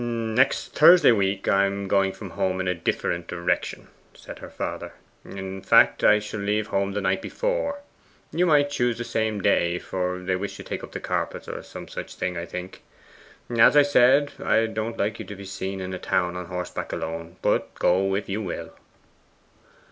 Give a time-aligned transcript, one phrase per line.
[0.03, 4.93] 'Next Thursday week I am going from home in a different direction,' said her father.
[5.23, 7.81] 'In fact, I shall leave home the night before.
[8.31, 11.61] You might choose the same day, for they wish to take up the carpets, or
[11.61, 12.81] some such thing, I think.
[13.51, 16.91] As I said, I don't like you to be seen in a town on horseback
[16.91, 18.73] alone; but go if you will.